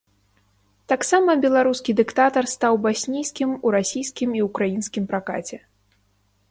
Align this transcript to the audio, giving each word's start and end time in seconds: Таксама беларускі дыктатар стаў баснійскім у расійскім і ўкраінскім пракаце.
Таксама 0.93 1.35
беларускі 1.43 1.95
дыктатар 1.99 2.45
стаў 2.55 2.73
баснійскім 2.87 3.49
у 3.65 3.75
расійскім 3.77 4.29
і 4.41 4.47
ўкраінскім 4.49 5.03
пракаце. 5.13 5.57